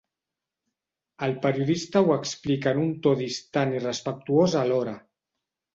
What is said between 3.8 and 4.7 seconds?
respectuós